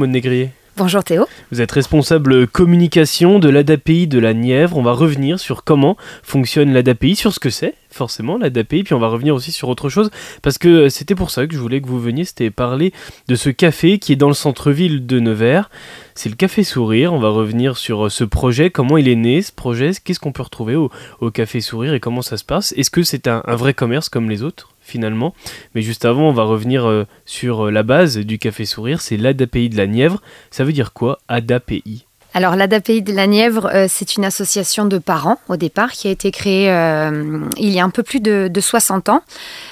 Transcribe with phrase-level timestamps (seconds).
[0.00, 0.50] Bonjour Maud Négrier.
[0.78, 1.26] Bonjour Théo.
[1.52, 4.78] Vous êtes responsable communication de l'ADAPI de la Nièvre.
[4.78, 8.98] On va revenir sur comment fonctionne l'ADAPI, sur ce que c'est forcément l'ADAPI, puis on
[8.98, 10.10] va revenir aussi sur autre chose,
[10.40, 12.94] parce que euh, c'était pour ça que je voulais que vous veniez, c'était parler
[13.28, 15.68] de ce café qui est dans le centre-ville de Nevers.
[16.14, 19.42] C'est le Café Sourire, on va revenir sur euh, ce projet, comment il est né
[19.42, 20.90] ce projet, qu'est-ce qu'on peut retrouver au,
[21.30, 22.72] Café Sourire et comment ça se passe?
[22.76, 24.70] Est-ce que c'est un vrai commerce comme les autres?
[24.90, 25.34] Finalement.
[25.74, 29.16] Mais juste avant, on va revenir euh, sur euh, la base du Café Sourire, c'est
[29.16, 30.20] l'ADAPI de la Nièvre.
[30.50, 34.98] Ça veut dire quoi, ADAPI alors l'ADAPI de la Nièvre, euh, c'est une association de
[34.98, 39.08] parents au départ qui a été créée il y a un peu plus de, 60
[39.08, 39.22] ans.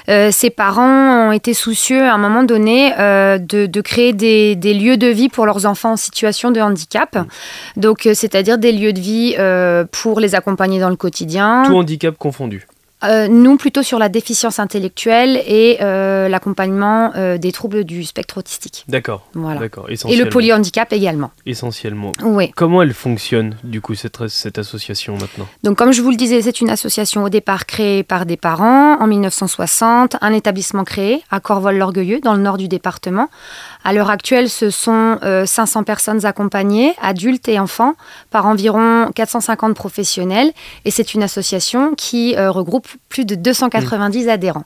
[0.08, 5.06] ces parents ont été soucieux à un moment donné de, créer des, des, lieux de
[5.06, 7.16] vie pour leurs enfants en situation de handicap.
[7.76, 9.36] Donc c'est-à-dire des lieux de vie
[9.92, 11.62] pour les accompagner dans le quotidien.
[11.64, 12.66] Tout handicap confondu.
[13.04, 18.38] Euh, nous, plutôt sur la déficience intellectuelle et euh, l'accompagnement euh, des troubles du spectre
[18.38, 18.84] autistique.
[18.88, 19.24] D'accord.
[19.34, 19.60] Voilà.
[20.08, 21.30] Et le polyhandicap également.
[21.46, 22.12] Essentiellement.
[22.22, 22.50] Oui.
[22.56, 25.46] Comment elle fonctionne, du coup, cette, cette association maintenant?
[25.62, 29.00] Donc, comme je vous le disais, c'est une association au départ créée par des parents
[29.00, 33.28] en 1960, un établissement créé à Corvol-l'Orgueilleux, dans le nord du département.
[33.84, 37.94] À l'heure actuelle, ce sont 500 personnes accompagnées, adultes et enfants,
[38.30, 40.52] par environ 450 professionnels.
[40.84, 44.28] Et c'est une association qui regroupe plus de 290 mm.
[44.28, 44.64] adhérents.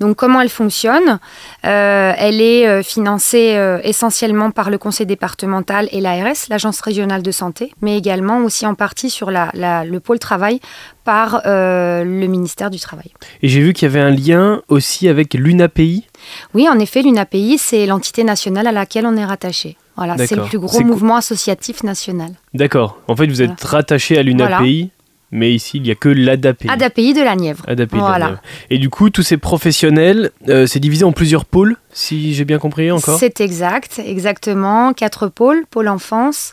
[0.00, 1.18] Donc comment elle fonctionne?
[1.64, 7.22] Euh, Elle est euh, financée euh, essentiellement par le conseil départemental et l'ARS, l'agence régionale
[7.22, 10.60] de santé, mais également aussi en partie sur le pôle travail
[11.04, 13.10] par le ministère du Travail.
[13.42, 16.04] Et j'ai vu qu'il y avait un lien aussi avec l'UNAPI?
[16.52, 19.76] Oui, en effet, l'UNAPI, c'est l'entité nationale à laquelle on est rattaché.
[19.96, 22.30] Voilà, c'est le plus gros mouvement associatif national.
[22.54, 22.98] D'accord.
[23.08, 24.90] En fait, vous êtes rattaché à l'UNAPI
[25.30, 26.68] mais ici il n'y a que l'ADAPI.
[26.68, 27.64] ADAPI de la Nièvre.
[27.66, 28.14] ADAPI voilà.
[28.14, 28.42] de la Nièvre.
[28.70, 32.58] Et du coup, tous ces professionnels, euh, c'est divisé en plusieurs pôles si j'ai bien
[32.58, 34.92] compris encore C'est exact, exactement.
[34.92, 35.64] Quatre pôles.
[35.70, 36.52] Pôle enfance,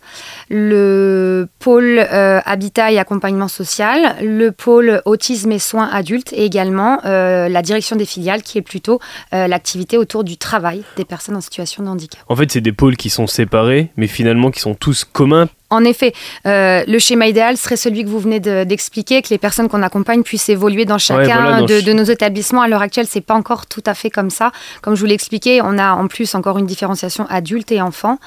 [0.50, 7.00] le pôle euh, habitat et accompagnement social, le pôle autisme et soins adultes et également
[7.06, 9.00] euh, la direction des filiales qui est plutôt
[9.32, 12.22] l'activité autour du travail des personnes en situation de handicap.
[12.28, 15.84] En fait, c'est des pôles qui sont séparés, mais finalement qui sont tous communs en
[15.84, 16.14] effet,
[16.46, 20.50] le schéma idéal serait celui que vous venez d'expliquer, que les personnes qu'on accompagne puissent
[20.50, 22.62] évoluer dans chacun de, de, nos établissements.
[22.62, 24.52] À l'heure actuelle, c'est pas encore tout à fait comme ça.
[24.82, 28.20] Comme je vous l'ai expliqué, on a en plus encore une différenciation adulte et enfant.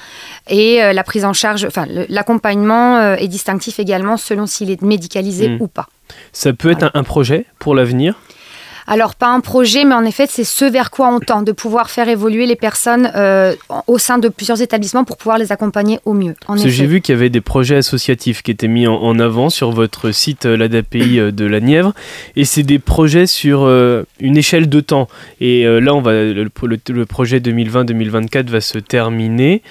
[0.47, 4.81] Et euh, la prise en charge, enfin, l'accompagnement euh, est distinctif également selon s'il est
[4.81, 5.61] médicalisé hmm.
[5.61, 5.87] ou pas.
[6.33, 8.15] Ça peut être un projet pour l'avenir?
[8.89, 11.91] Alors, pas un projet, mais en effet, c'est ce vers quoi on tend, de pouvoir
[11.91, 13.53] faire évoluer les personnes euh,
[13.85, 16.33] au sein de plusieurs établissements pour pouvoir les accompagner au mieux.
[16.47, 19.51] Parce que j'ai vu qu'il y avait des projets associatifs qui étaient mis en, avant
[19.51, 21.93] sur votre site, euh, l'ADAPI euh, de la Nièvre,
[22.35, 23.69] et c'est des projets sur
[24.19, 25.07] une échelle de temps.
[25.39, 29.61] Et là, on va, le projet 2020-2024 va se terminer.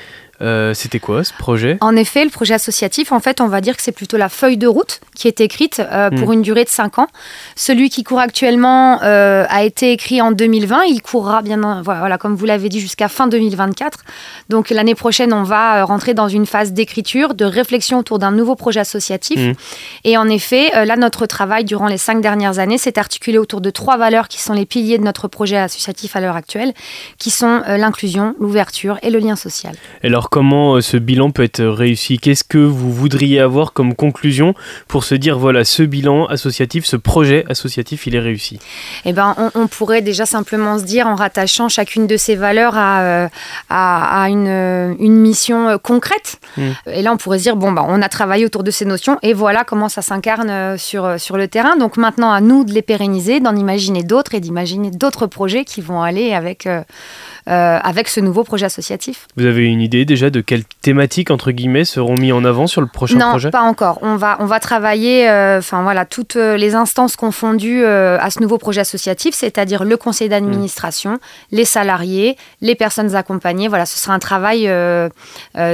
[0.41, 1.79] Euh, c'était quoi ce projet?
[1.81, 4.57] En effet, le projet associatif, en fait, on va dire que c'est plutôt la feuille
[4.57, 6.35] de route qui est écrite euh, pour hmm.
[6.35, 7.09] une durée de 5 ans.
[7.57, 10.85] Celui qui court actuellement euh, a été écrit en 2020.
[10.85, 14.05] Il courra bien, voilà, comme vous l'avez dit, jusqu'à fin 2024.
[14.49, 18.55] Donc l'année prochaine, on va rentrer dans une phase d'écriture, de réflexion autour d'un nouveau
[18.55, 19.41] projet associatif.
[19.41, 19.53] Hmm.
[20.05, 23.71] Et en effet, là, notre travail durant les 5 dernières années s'est articulé autour de
[23.71, 26.73] trois valeurs qui sont les piliers de notre projet associatif à l'heure actuelle,
[27.19, 29.75] qui sont l'inclusion, l'ouverture et le lien social.
[30.05, 34.55] Alors, comment euh, ce bilan peut être réussi Qu'est-ce que vous voudriez avoir comme conclusion
[34.87, 38.59] pour se dire voilà, ce bilan associatif, ce projet associatif, il est réussi?
[39.05, 43.03] Eh ben, on, pourrait déjà simplement se dire en rattachant chacune de ces valeurs à,
[43.03, 43.29] euh,
[43.71, 46.39] à, une, une, mission concrète.
[46.57, 46.71] Hmm.
[46.87, 49.19] Et là, on pourrait se dire bon, bah, on a travaillé autour de ces notions
[49.23, 51.77] et voilà comment ça s'incarne euh, sur, sur le terrain.
[51.77, 55.81] Donc maintenant, à nous de les pérenniser, d'en imaginer d'autres et d'imaginer d'autres projets qui
[55.81, 56.69] vont aller avec.
[57.49, 59.27] Euh, avec ce nouveau projet associatif.
[59.39, 60.18] Vous avez une idée déjà?
[60.19, 63.49] De quelles thématiques entre guillemets seront mis en avant sur le prochain projet?
[63.49, 63.99] Non, pas encore.
[64.03, 68.41] On va on va travailler, euh, enfin voilà, toutes euh, les instances confondues à ce
[68.41, 71.19] nouveau projet associatif, c'est-à-dire le conseil d'administration, mm.
[71.53, 73.69] les salariés, les personnes accompagnées.
[73.69, 75.13] Voilà, ce sera un travail de,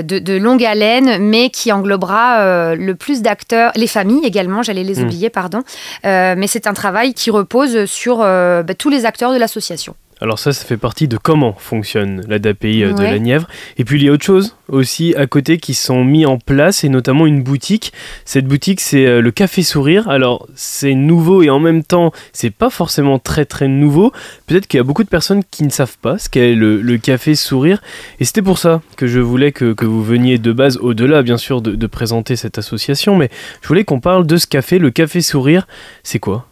[0.01, 4.63] de, longue haleine, mais qui englobera le plus d'acteurs, les familles également.
[4.63, 5.05] J'allais les mm.
[5.05, 5.63] oublier, pardon.
[6.05, 9.95] mais c'est un travail qui repose sur bah, tous les acteurs de l'association.
[10.21, 13.49] Alors ça, ça fait partie de comment fonctionne l'ADAPI euh, de la Nièvre.
[13.79, 16.85] Et puis il y a autre chose aussi à côté qui sont mis en place,
[16.85, 17.93] et notamment une boutique.
[18.25, 20.09] Cette boutique, c'est euh, le Café Sourire.
[20.09, 24.13] Alors c'est nouveau et en même temps, c'est pas forcément très très nouveau.
[24.47, 27.35] Peut-être qu'il y a beaucoup de personnes qui ne savent pas ce qu'est le, Café
[27.35, 27.83] Sourire.
[28.21, 31.61] Et c'était pour ça que je voulais que, vous veniez de base, au-delà bien sûr
[31.61, 33.31] de, de présenter cette association, mais
[33.63, 35.67] je voulais qu'on parle de ce café, le Café Sourire.
[36.03, 36.47] C'est quoi?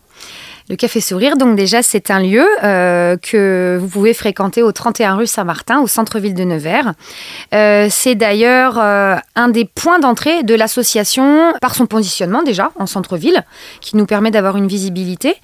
[0.69, 5.17] Le Café Sourire, donc déjà, c'est un lieu euh, que vous pouvez fréquenter au 31
[5.17, 6.93] rue Saint-Martin, au centre-ville de Nevers.
[7.53, 12.87] Euh, c'est d'ailleurs euh, un des points d'entrée de l'association par son positionnement déjà en
[12.87, 13.45] centre-ville,
[13.81, 15.35] qui nous permet d'avoir une visibilité.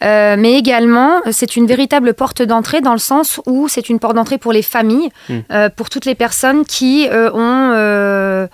[0.00, 4.38] mais également, c'est une véritable porte d'entrée dans le sens où c'est une porte d'entrée
[4.38, 5.40] pour les familles, mmh.
[5.76, 8.48] pour toutes les personnes qui ont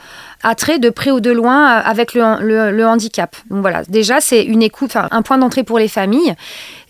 [0.55, 3.37] trait de près ou de loin euh, avec le, handicap.
[3.50, 6.35] Donc voilà, déjà c'est une écoute, un point d'entrée pour les familles.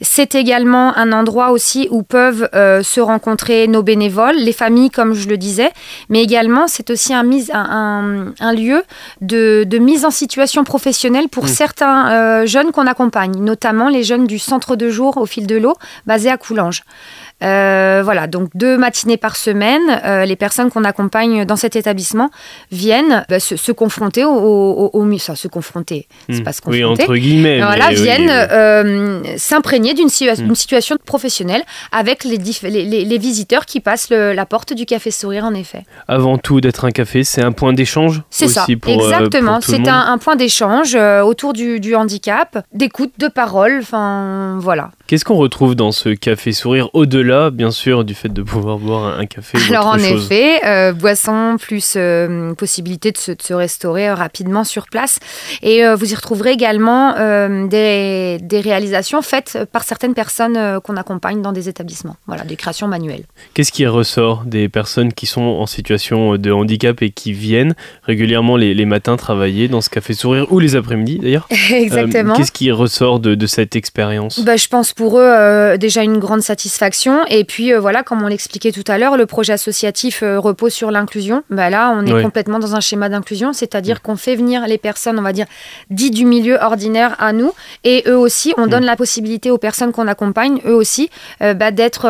[0.03, 5.15] C'est également un endroit aussi où peuvent euh, se rencontrer nos bénévoles, les familles comme
[5.15, 5.71] je le disais,
[6.11, 8.85] mais également c'est aussi un, un, lieu
[9.23, 11.49] de, mise en situation professionnelle pour mmh.
[11.49, 15.57] certains euh, jeunes qu'on accompagne, notamment les jeunes du centre de jour au fil de
[15.57, 15.75] l'eau
[16.07, 16.83] basé à Coulanges.
[17.43, 22.31] Euh, voilà, donc deux matinées par semaine, euh, les personnes qu'on accompagne dans cet établissement
[22.73, 26.45] viennent bah, se, confronter au, au, au, se confronter, c'est hmm.
[26.45, 26.85] pas se confronter.
[26.85, 27.59] Oui, entre guillemets.
[27.59, 30.55] Voilà, viennent euh, s'imprégner d'une hmm.
[30.55, 31.63] situation professionnelle
[31.93, 35.85] avec les, les, les, visiteurs qui passent la porte du café Sourire, en effet.
[36.09, 38.23] Avant tout d'être un café, c'est un point d'échange.
[38.31, 39.61] C'est ça, exactement.
[39.61, 44.91] c'est un, un, point d'échange autour du, du handicap, d'écoute, de parole, enfin voilà.
[45.07, 49.21] Qu'est-ce qu'on retrouve dans ce café sourire au-delà, bien sûr, du fait de pouvoir boire
[49.21, 54.65] un café Alors en effet, euh, boisson plus euh, possibilité de se, restaurer euh, rapidement
[54.65, 55.21] sur place.
[55.63, 57.13] Et vous y retrouverez également
[57.69, 62.17] des, des, réalisations faites par certaines personnes qu'on accompagne dans des établissements.
[62.27, 63.25] Voilà, des créations manuelles.
[63.55, 68.57] Qu'est-ce qui ressort des personnes qui sont en situation de handicap et qui viennent régulièrement
[68.57, 72.35] les, les matins travailler dans ce café sourire ou les après-midi d'ailleurs Exactement.
[72.35, 74.41] Qu'est-ce qui ressort de, de cette expérience?
[74.41, 77.25] Bah, Je pense pour eux euh, déjà une grande satisfaction.
[77.29, 80.73] Et puis euh, voilà, comme on l'expliquait tout à l'heure, le projet associatif euh, repose
[80.73, 81.45] sur l'inclusion.
[81.51, 85.19] Bah, là, on est complètement dans un schéma d'inclusion, c'est-à-dire qu'on fait venir les personnes,
[85.19, 85.47] on va dire,
[85.91, 87.53] dites du milieu ordinaire à nous.
[87.85, 91.11] Et eux aussi, on donne la possibilité aux personnes qu'on accompagne, eux aussi,
[91.41, 92.07] bah, d'être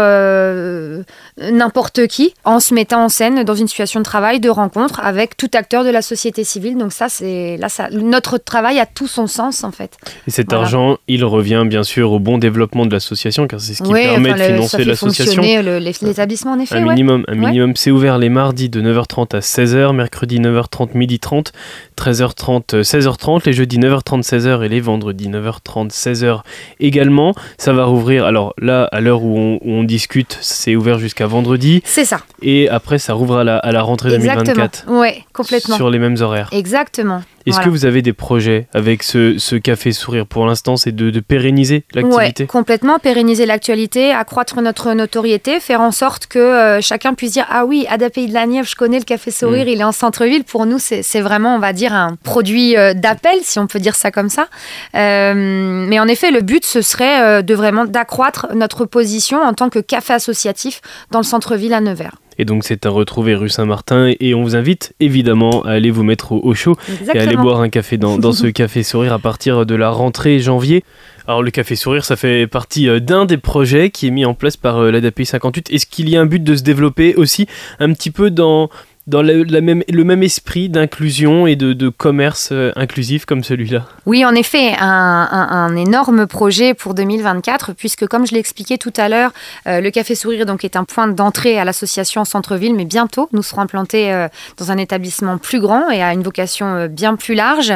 [1.39, 5.37] n'importe qui en se mettant en scène dans une situation de travail, de rencontre avec
[5.37, 6.79] tout acteur de la société civile.
[6.79, 9.99] Donc ça, c'est là, ça, notre travail a tout son sens en fait.
[10.29, 13.83] Et cet argent, il revient bien sûr au bon développement de l'association, car c'est ce
[13.83, 15.43] qui permet de financer l'association.
[15.43, 16.77] l'établissement, en effet.
[16.77, 17.75] Un minimum, un minimum.
[17.77, 21.53] C'est ouvert les mardis de 9h30 à 16h, mercredi 9h30, midi 30,
[21.97, 26.41] 13h30, 16h30, les jeudis 9h30, 16h et les vendredis 9h30, 16h
[26.81, 27.35] également.
[27.59, 31.81] Ça va rouvrir, alors là, à l'heure où, on, discute, c'est ouvert jusqu'à vendredi.
[31.85, 32.21] C'est ça.
[32.43, 34.45] Et après, ça rouvre à la, à la rentrée Exactement.
[34.45, 34.85] 2024.
[34.89, 35.77] Ouais, complètement.
[35.77, 36.49] Sur les mêmes horaires.
[36.53, 37.23] Exactement.
[37.47, 41.85] Est-ce que vous avez des projets avec ce, café sourire pour l'instant C'est de, pérenniser
[41.95, 47.33] l'activité Oui, complètement, pérenniser l'actualité, accroître notre notoriété, faire en sorte que euh, chacun puisse
[47.33, 49.69] dire Ah oui, Pays de la Nièvre, je connais le café sourire, mm.
[49.69, 50.45] il est en centre-ville.
[50.45, 53.95] Pour nous, c'est vraiment, on va dire, un produit euh, d'appel, si on peut dire
[53.95, 54.49] ça comme ça.
[54.95, 59.71] Euh, mais en effet, le but, ce serait de vraiment d'accroître notre position en tant
[59.71, 60.81] que café associatif
[61.11, 62.17] dans le centre-ville à Nevers.
[62.39, 66.03] Et donc c'est à retrouver rue Saint-Martin et on vous invite évidemment à aller vous
[66.03, 66.77] mettre au, chaud
[67.15, 69.91] et à aller boire un café dans, dans ce café sourire à partir de la
[69.91, 70.85] rentrée janvier.
[71.29, 74.35] Alors le Café Sourire, ça fait partie euh, d'un des projets qui est mis en
[74.35, 75.71] place par euh, l'ADAPI 58.
[75.71, 77.49] Est-ce qu'il y a un but de se développer aussi
[77.81, 78.71] un petit peu dans
[79.07, 84.75] dans le, même, esprit d'inclusion et de, commerce euh, inclusif comme celui-là Oui, en effet,
[84.79, 89.33] un, énorme projet pour 2024, puisque comme je l'ai expliqué tout à l'heure,
[89.69, 93.43] euh, le Café Sourire donc, est un point d'entrée à l'association Centre-Ville, mais bientôt, nous
[93.43, 97.73] serons implantés euh, dans un établissement plus grand et à une vocation bien plus large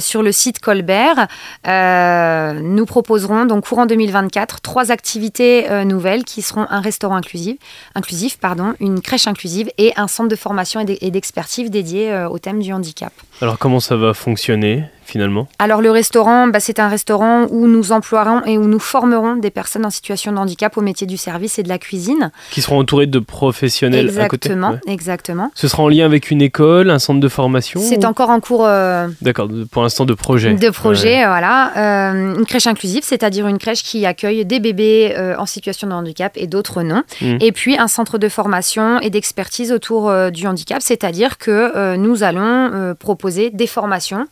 [0.00, 1.26] sur le site Colbert.
[1.66, 7.56] nous proposerons donc courant 2024 trois activités nouvelles qui seront un restaurant inclusif,
[7.94, 12.38] inclusif pardon, une crèche inclusive et un centre de formation et d'expertise dédiée euh, au
[12.38, 13.12] thème du handicap.
[13.40, 14.84] Alors comment ça va fonctionner?
[15.06, 19.36] Finalement Alors le restaurant, bah, c'est un restaurant où nous emploierons et où nous formerons
[19.36, 22.30] des personnes en situation de handicap au métier du service et de la cuisine.
[22.50, 25.50] Qui seront entourés de professionnels exactement, à côté Exactement.
[25.54, 28.64] Ce sera en lien avec une école, un centre de formation C'est encore en cours...
[28.66, 30.54] Euh, D'accord, pour l'instant de projet.
[30.54, 31.72] De projet, voilà.
[31.76, 35.92] Euh, une crèche inclusive, c'est-à-dire une crèche qui accueille des bébés euh, en situation de
[35.92, 37.02] handicap et d'autres non.
[37.20, 37.36] Mmh.
[37.40, 42.94] Et puis un centre de formation et d'expertise autour du handicap, c'est-à-dire que nous allons
[42.98, 44.26] proposer des formations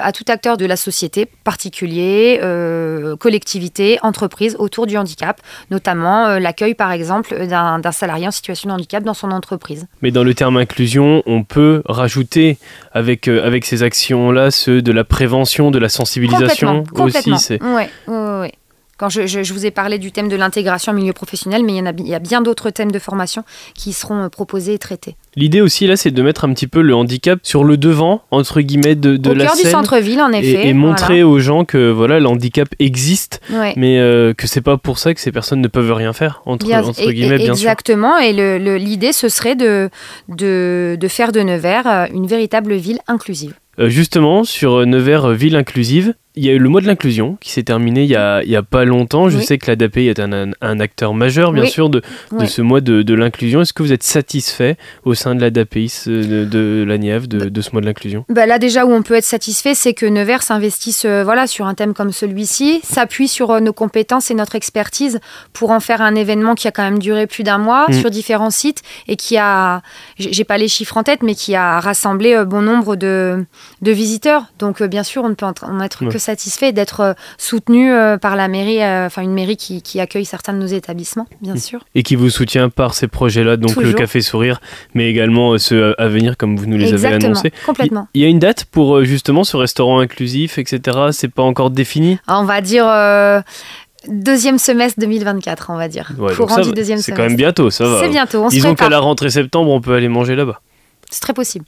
[0.00, 6.38] à tout acteur de la société, particulier, euh, collectivité, entreprise, autour du handicap, notamment euh,
[6.38, 9.86] l'accueil par exemple d'un salarié en situation de handicap dans son entreprise.
[10.02, 12.58] Mais dans le terme inclusion, on peut rajouter
[12.92, 17.58] avec, euh, avec ces actions-là ceux de la prévention, de la sensibilisation aussi.
[17.60, 18.48] Oui, oui, oui
[19.02, 21.78] Quand je, je, vous ai parlé du thème de l'intégration en milieu professionnel, mais il
[21.78, 23.42] y, en a, il y a bien d'autres thèmes de formation
[23.74, 25.16] qui seront proposés et traités.
[25.34, 28.60] L'idée aussi là, c'est de mettre un petit peu le handicap sur le devant, entre
[28.60, 30.66] guillemets, de, de Au la cœur du centre-ville, en effet.
[30.66, 31.26] Et, et montrer voilà.
[31.26, 33.72] aux gens que voilà, le handicap existe, Ouais.
[33.76, 36.66] mais euh, que c'est pas pour ça que ces personnes ne peuvent rien faire, entre,
[36.66, 37.62] Bien- entre et- guillemets, et- bien sûr.
[37.68, 38.18] exactement.
[38.18, 38.32] Et
[38.78, 39.90] l'idée, ce serait de,
[40.28, 43.54] de, de faire de Nevers euh, une véritable ville inclusive.
[43.78, 46.86] Euh, justement, sur euh, Nevers, euh, ville inclusive, il y a eu le mois de
[46.86, 49.28] l'inclusion qui s'est terminé il y a, il y a pas longtemps.
[49.28, 49.44] Je Oui.
[49.44, 51.70] sais que l'ADAPI est un, un, un acteur majeur, bien Oui.
[51.70, 52.48] sûr, de, de Oui.
[52.48, 53.60] ce mois de, de l'inclusion.
[53.60, 57.60] Est-ce que vous êtes satisfait au sein de l'ADAPI de, de la Nièvre de, de
[57.60, 58.24] ce mois de l'inclusion?
[58.28, 61.66] Bah là déjà où on peut être satisfait, c'est que Nevers s'investisse euh, voilà, sur
[61.66, 65.20] un thème comme celui-ci, s'appuie sur euh, nos compétences et notre expertise
[65.52, 67.92] pour en faire un événement qui a quand même duré plus d'un mois Mm.
[67.94, 69.82] sur différents sites et qui a,
[70.18, 73.44] j'ai pas les chiffres en tête, mais qui a rassemblé euh, bon nombre de,
[73.82, 74.46] de visiteurs.
[74.58, 78.16] Donc bien sûr, on ne peut en en être que satisfait d'être euh, soutenu euh,
[78.16, 81.54] par la mairie, euh, enfin une mairie qui, qui accueille certains de nos établissements, bien
[81.54, 81.58] Mm.
[81.58, 81.80] sûr.
[81.94, 83.92] et qui vous soutient par ces projets-là, donc le.
[83.92, 84.60] Café Sourire,
[84.94, 87.52] mais également ceux à venir, comme vous nous les avez annoncés.
[87.66, 88.08] complètement.
[88.14, 90.98] Il y a une date pour justement ce restaurant inclusif, etc.
[91.12, 92.18] C'est pas encore défini?
[92.26, 93.40] On va dire euh,
[94.08, 96.10] deuxième semestre 2024, on va dire.
[96.18, 97.22] Ouais, Courant du deuxième C'est semestre.
[97.22, 98.00] quand même bientôt, ça va.
[98.00, 100.60] C'est bientôt, on Disons qu'à la rentrée septembre, on peut aller manger là-bas.
[101.10, 101.64] C'est très possible.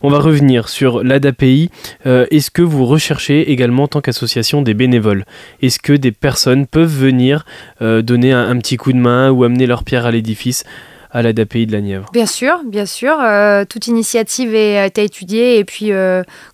[0.00, 1.70] On va revenir sur l'ADAPI.
[2.06, 5.24] Euh, Est-ce que vous recherchez également en tant qu'association des bénévoles?
[5.60, 7.44] Est-ce que des personnes peuvent venir
[7.82, 10.62] euh, donner un, petit coup de main ou amener leur pierre à l'édifice
[11.10, 12.10] à l'ADAPI de la Nièvre?
[12.12, 13.18] Bien sûr, bien sûr.
[13.20, 15.90] euh, toute initiative est, à étudier et puis,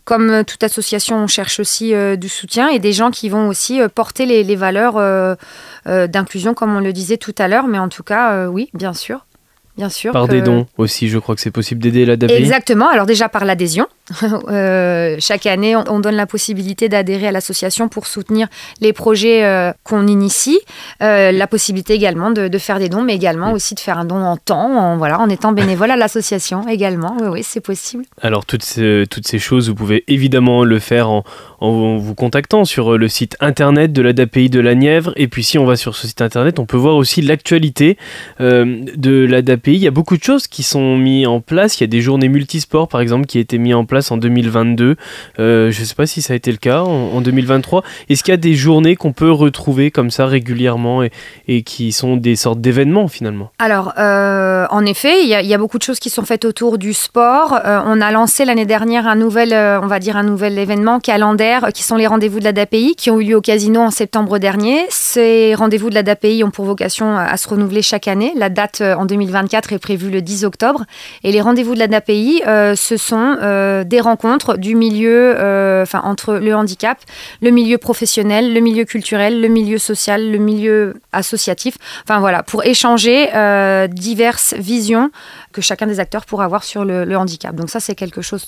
[0.04, 4.24] comme toute association, on cherche aussi du soutien et des gens qui vont aussi porter
[4.24, 5.36] les, valeurs
[5.84, 7.66] d'inclusion, comme on le disait tout à l'heure.
[7.66, 9.26] Mais en tout cas, oui, bien sûr.
[9.76, 10.12] Bien sûr.
[10.12, 12.32] Par que- des dons aussi, je crois que c'est possible d'aider l'ADAPI.
[12.34, 12.88] Exactement.
[12.88, 13.86] Alors déjà par l'adhésion.
[14.50, 18.48] Euh, chaque année, on, on donne la possibilité d'adhérer à l'association pour soutenir
[18.80, 20.58] les projets euh, qu'on initie.
[21.02, 24.04] Euh, la possibilité également de, de faire des dons, mais également aussi de faire un
[24.04, 27.16] don en temps, en, voilà, en étant bénévole à l'association également.
[27.20, 28.04] Oui, oui, c'est possible.
[28.20, 31.24] Alors toutes ces, toutes ces choses, vous pouvez évidemment le faire en,
[31.60, 35.12] en vous contactant sur le site internet de l'ADAPI de la Nièvre.
[35.16, 37.96] Et puis si on va sur ce site internet, on peut voir aussi l'actualité
[38.40, 39.72] de l'ADAPI.
[39.72, 41.78] Il y a beaucoup de choses qui sont mises en place.
[41.78, 44.16] Il y a des journées multisports par exemple qui a été mis en place en
[44.16, 44.96] 2022.
[45.38, 47.82] Euh, je ne sais pas si ça a été le cas en, en 2023.
[48.08, 51.02] Est-ce qu'il y a des journées qu'on peut retrouver comme ça régulièrement
[51.48, 53.50] et, qui sont des sortes d'événements finalement?
[53.58, 56.92] Alors, euh, en effet, il y, a- beaucoup de choses qui sont faites autour du
[56.92, 57.58] sport.
[57.64, 61.68] Euh, on a lancé l'année dernière un nouvel, on va dire un nouvel événement calendaire,
[61.72, 64.80] qui sont les rendez-vous de l'ADAPI, qui ont eu lieu au Casino en septembre dernier.
[64.90, 68.32] Ces rendez-vous de l'ADAPI ont pour vocation à se renouveler chaque année.
[68.36, 70.84] La date en 2024 est prévue le 10 octobre.
[71.22, 73.36] Et les rendez-vous de l'ADAPI, euh, ce sont
[73.84, 76.98] des rencontres du milieu, euh, enfin entre le handicap,
[77.42, 81.76] le milieu professionnel, le milieu culturel, le milieu social, le milieu associatif.
[82.04, 85.10] Enfin voilà, pour échanger euh, diverses visions
[85.52, 87.54] que chacun des acteurs pourra avoir sur le, le handicap.
[87.54, 88.46] Donc ça, c'est quelque chose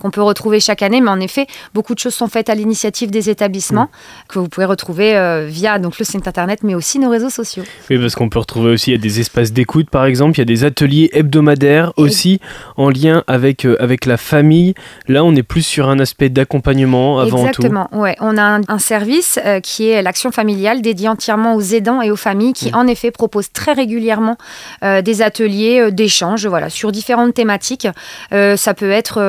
[0.00, 3.10] qu'on peut retrouver chaque année, mais en effet, beaucoup de choses sont faites à l'initiative
[3.10, 3.88] des établissements
[4.28, 7.64] que vous pouvez retrouver euh, via donc le site internet, mais aussi nos réseaux sociaux.
[7.90, 10.40] Oui, parce qu'on peut retrouver aussi, il y a des espaces d'écoute par exemple, il
[10.40, 12.40] y a des ateliers hebdomadaires Et- aussi
[12.76, 14.73] en lien avec, euh, avec la famille.
[15.08, 17.46] Là, on est plus sur un aspect d'accompagnement avant tout.
[17.46, 18.16] Exactement, ouais.
[18.20, 22.10] On a un, un service euh, qui est l'action familiale dédié entièrement aux aidants et
[22.10, 22.76] aux familles qui, Mm.
[22.76, 24.36] en effet, propose très régulièrement
[24.82, 27.88] euh, des ateliers euh, d'échange voilà, sur différentes thématiques.
[28.32, 29.20] Euh, ça peut être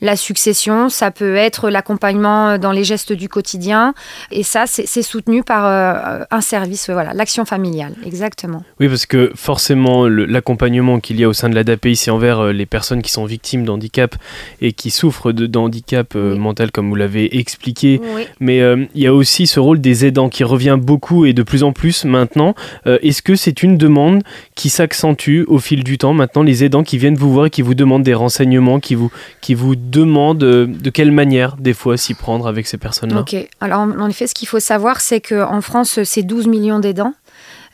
[0.00, 3.94] la succession, ça peut être l'accompagnement dans les gestes du quotidien.
[4.30, 5.64] Et ça, c'est soutenu par
[6.30, 8.62] un service, voilà, l'action familiale, exactement.
[8.80, 12.66] Oui, parce que forcément, l'accompagnement qu'il y a au sein de l'ADAPI, c'est envers les
[12.66, 14.14] personnes qui sont victimes d'handicap
[14.60, 16.38] et qui souffrent de, de handicap euh, Oui.
[16.38, 18.00] mental, comme vous l'avez expliqué.
[18.14, 18.22] Oui.
[18.40, 21.42] Mais euh, il y a aussi ce rôle des aidants qui revient beaucoup et de
[21.42, 22.54] plus en plus maintenant.
[22.86, 24.22] Euh, Est-ce que c'est une demande
[24.54, 27.62] qui s'accentue au fil du temps maintenant Les aidants qui viennent vous voir et qui
[27.62, 29.10] vous demandent des renseignements, qui vous,
[29.40, 33.20] qui vous demandent de quelle manière, des fois, s'y prendre avec ces personnes-là?
[33.20, 33.36] Ok.
[33.60, 37.14] Alors, en en effet, ce qu'il faut savoir, c'est qu'en France, c'est 12 millions d'aidants.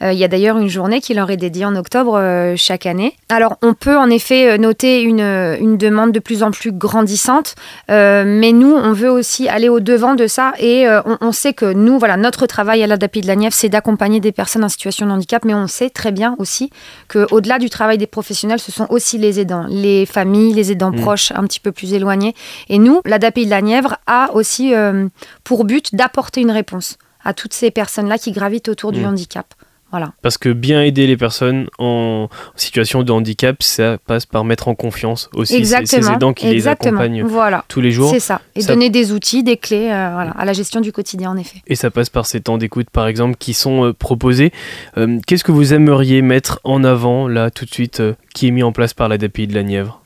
[0.02, 2.87] Euh, il y a d'ailleurs une journée qui leur est dédiée en octobre euh, chaque
[2.87, 3.14] année.
[3.28, 7.54] Alors, on peut en effet euh, noter une, une demande de plus en plus grandissante,
[7.88, 11.99] mais nous, on veut aussi aller au-devant de ça et on, on sait que nous,
[11.99, 15.12] voilà, notre travail à l'ADAPI de la Nièvre, c'est d'accompagner des personnes en situation de
[15.12, 16.71] handicap, mais on sait très bien aussi
[17.09, 21.00] qu'au-delà du travail des professionnels, ce sont aussi les aidants, les familles, les aidants Mm.
[21.00, 22.35] proches un petit peu plus éloignés.
[22.69, 25.07] Et nous, l'ADAPI de la Nièvre a aussi euh,
[25.45, 29.07] pour but d'apporter une réponse à toutes ces personnes-là qui gravitent autour du Mm.
[29.09, 29.47] handicap.
[29.90, 30.12] Voilà.
[30.23, 34.75] Parce que bien aider les personnes en situation de handicap, ça passe par mettre en
[34.75, 36.92] confiance aussi ces aidants qui Exactement.
[36.92, 37.64] les accompagnent Voilà.
[37.68, 38.11] tous les jours.
[38.11, 38.40] C'est ça.
[38.54, 41.37] Et Ça- donner des outils, des clés euh, voilà, à la gestion du quotidien, en
[41.37, 41.62] effet.
[41.66, 44.52] Et ça passe par ces temps d'écoute, par exemple, qui sont euh, proposés.
[44.97, 48.02] Euh, Qu'est-ce que vous aimeriez mettre en avant, là, tout de suite,
[48.35, 50.00] qui est mis en place par l'ADAPI de la Nièvre?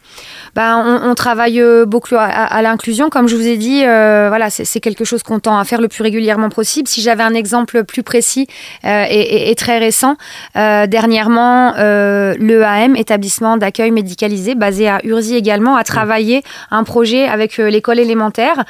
[0.54, 3.10] Ben, on, on travaille euh, beaucoup à, à- à l'inclusion.
[3.10, 5.88] Comme je vous ai dit, euh, voilà, c'est quelque chose qu'on tend à faire le
[5.88, 6.88] plus régulièrement possible.
[6.88, 8.46] Si j'avais un exemple plus précis
[8.84, 10.16] euh, et, et- et très récent,
[10.56, 17.56] euh, dernièrement, l'EAM, établissement d'accueil médicalisé, basé à Urzy également, a travaillé un projet avec
[17.58, 18.64] l'école élémentaire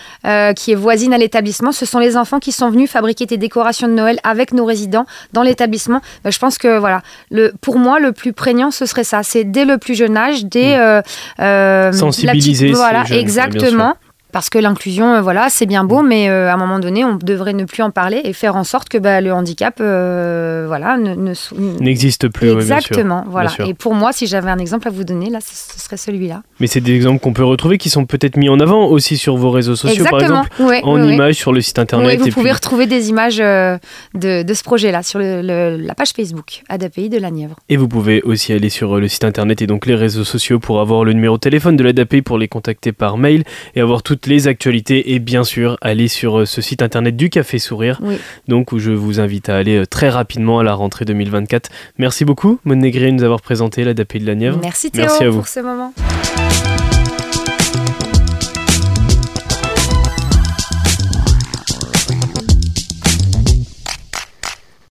[0.57, 1.73] qui est voisine à l'établissement.
[1.73, 5.07] Ce sont les enfants qui sont venus fabriquer des décorations de Noël avec nos résidents
[5.33, 6.01] dans l'établissement.
[6.25, 9.23] Je pense que voilà, le, pour moi, le plus prégnant, ce serait ça.
[9.23, 10.77] C'est dès le plus jeune âge, dès
[11.41, 13.95] euh, la petite- Sensibiliser ces voilà, exactement.
[14.35, 17.15] Parce que l'inclusion, euh, voilà, c'est bien beau, mais euh, à un moment donné, on
[17.15, 20.97] devrait ne plus en parler et faire en sorte que bah, le handicap, euh, voilà,
[20.97, 22.51] ne, ne sou- N'existe plus.
[22.51, 23.51] Exactement, voilà.
[23.65, 26.43] Et pour moi, si j'avais un exemple à vous donner, là, ce, serait celui-là.
[26.59, 29.37] Mais c'est des exemples qu'on peut retrouver qui sont peut-être mis en avant aussi sur
[29.37, 30.43] vos réseaux sociaux, Exactement.
[30.43, 32.09] par exemple, ouais, en images sur le site internet.
[32.09, 33.79] Oui, vous et pouvez puis- retrouver des images de,
[34.43, 37.55] de ce projet-là sur le- le- la page Facebook ADAPI de la Nièvre.
[37.69, 40.81] Et vous pouvez aussi aller sur le site internet et donc les réseaux sociaux pour
[40.81, 43.45] avoir le numéro de téléphone de l'ADAPI pour les contacter par mail
[43.77, 47.31] et avoir toutes les actualités et bien sûr aller sur euh, ce site internet du
[47.31, 48.17] Café Sourire Oui.
[48.49, 51.71] donc où je vous invite à aller euh, très rapidement à la rentrée 2024.
[51.99, 54.59] Merci beaucoup Maud Négrier de nous avoir présenté l'ADAPI de la Nièvre.
[54.63, 55.39] Merci Théo Merci à vous.
[55.39, 55.93] pour ce moment.